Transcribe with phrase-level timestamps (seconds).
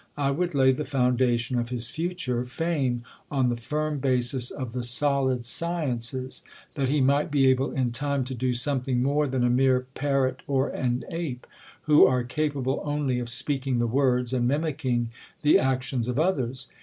[0.17, 4.81] I would lay the foundation of his future fame on the firm basis of the
[4.81, 6.41] solid sciences;
[6.73, 10.37] that he might be able in time to do something more than a mere parrot^
[10.47, 11.45] or an ape,
[11.83, 15.11] who arc capable only of speaking the words, and mimicking
[15.43, 16.67] the actions of others.